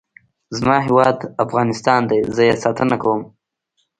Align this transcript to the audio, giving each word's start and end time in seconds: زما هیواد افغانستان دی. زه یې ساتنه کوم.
زما 0.57 0.77
هیواد 0.87 1.19
افغانستان 1.45 2.01
دی. 2.09 2.19
زه 2.35 2.41
یې 2.47 2.55
ساتنه 2.63 2.95
کوم. 3.01 3.21